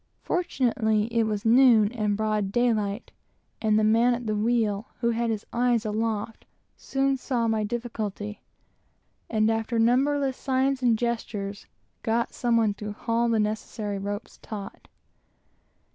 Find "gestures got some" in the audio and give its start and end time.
10.97-12.57